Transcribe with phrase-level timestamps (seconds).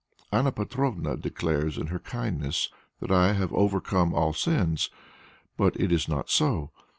[0.31, 2.69] Anna Petrovna declares in her kindness
[3.01, 4.89] that I have overcome all sins,
[5.57, 6.71] but it is not so.